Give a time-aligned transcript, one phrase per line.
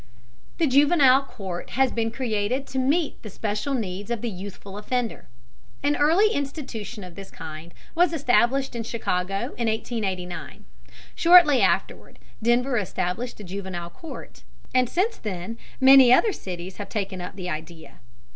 [0.57, 5.27] The juvenile court has been created to meet the special needs of the youthful offender.
[5.83, 10.65] An early institution of this kind was established in Chicago in 1889.
[11.13, 14.41] Shortly afterward Denver established a juvenile court,
[14.73, 17.99] and since then many other cities have taken up the idea.